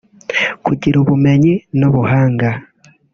[0.65, 2.49] Kugira ubumenyi n’ubuhanga